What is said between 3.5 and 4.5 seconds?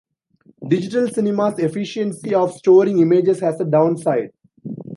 a downside.